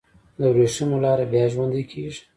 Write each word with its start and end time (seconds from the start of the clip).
د 0.37 0.39
وریښمو 0.53 0.97
لاره 1.05 1.25
بیا 1.31 1.45
ژوندی 1.53 1.83
کیږي؟ 1.91 2.21